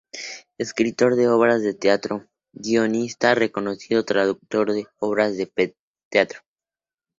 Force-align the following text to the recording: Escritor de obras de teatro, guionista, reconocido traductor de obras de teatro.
Escritor 0.57 1.15
de 1.15 1.27
obras 1.27 1.61
de 1.61 1.75
teatro, 1.75 2.27
guionista, 2.53 3.35
reconocido 3.35 4.03
traductor 4.03 4.73
de 4.73 4.87
obras 4.97 5.37
de 5.37 5.53
teatro. 6.09 6.39